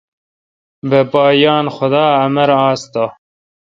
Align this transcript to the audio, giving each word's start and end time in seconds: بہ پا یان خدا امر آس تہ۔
بہ 0.89 1.01
پا 1.11 1.23
یان 1.41 1.65
خدا 1.75 2.05
امر 2.23 2.49
آس 2.65 2.81
تہ۔ 2.91 3.05